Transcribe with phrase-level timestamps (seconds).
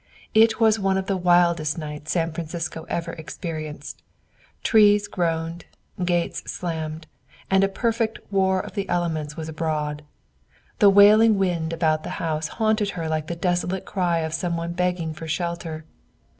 [0.33, 4.01] It was one of the wildest nights San Francisco ever experienced;
[4.63, 5.65] trees groaned,
[6.03, 7.05] gates slammed,
[7.51, 10.01] and a perfect war of the elements was abroad.
[10.79, 14.73] The wailing wind about the house haunted her like the desolate cry of some one
[14.73, 15.85] begging for shelter.